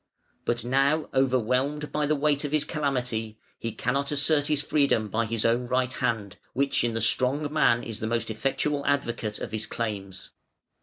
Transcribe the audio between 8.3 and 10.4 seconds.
effectual advocate of his claims.